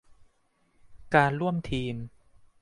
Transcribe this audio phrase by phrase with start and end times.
[1.15, 1.95] การร่วมทีม